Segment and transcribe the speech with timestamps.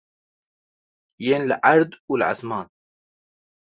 [1.25, 2.67] Yên li erd û li ezman.